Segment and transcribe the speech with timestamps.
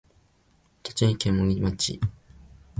[0.81, 1.99] 栃木県茂木町